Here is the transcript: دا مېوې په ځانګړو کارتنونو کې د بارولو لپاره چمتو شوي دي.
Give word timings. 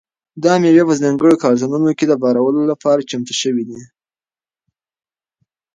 دا 0.43 0.53
مېوې 0.61 0.83
په 0.89 0.93
ځانګړو 1.01 1.41
کارتنونو 1.43 1.91
کې 1.97 2.05
د 2.07 2.13
بارولو 2.21 2.61
لپاره 2.71 3.07
چمتو 3.09 3.33
شوي 3.41 3.63
دي. 3.69 3.81